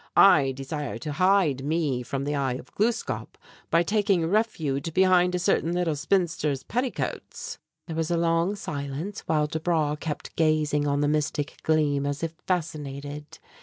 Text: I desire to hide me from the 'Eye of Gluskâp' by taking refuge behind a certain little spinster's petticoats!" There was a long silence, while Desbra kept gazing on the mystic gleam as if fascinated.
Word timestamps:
I 0.17 0.51
desire 0.53 0.97
to 0.97 1.11
hide 1.11 1.63
me 1.63 2.01
from 2.01 2.23
the 2.23 2.33
'Eye 2.33 2.53
of 2.53 2.73
Gluskâp' 2.73 3.35
by 3.69 3.83
taking 3.83 4.25
refuge 4.27 4.95
behind 4.95 5.35
a 5.35 5.37
certain 5.37 5.73
little 5.73 5.95
spinster's 5.95 6.63
petticoats!" 6.63 7.59
There 7.85 7.95
was 7.95 8.09
a 8.09 8.17
long 8.17 8.55
silence, 8.55 9.19
while 9.27 9.45
Desbra 9.47 9.99
kept 9.99 10.35
gazing 10.35 10.87
on 10.87 11.01
the 11.01 11.07
mystic 11.07 11.57
gleam 11.61 12.07
as 12.07 12.23
if 12.23 12.33
fascinated. 12.47 13.37